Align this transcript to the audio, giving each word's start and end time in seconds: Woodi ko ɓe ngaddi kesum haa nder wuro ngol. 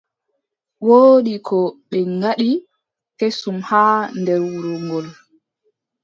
Woodi 0.85 1.33
ko 1.47 1.57
ɓe 1.89 1.99
ngaddi 2.17 2.51
kesum 3.17 3.57
haa 3.69 3.99
nder 4.19 4.39
wuro 4.49 4.73
ngol. 4.85 5.07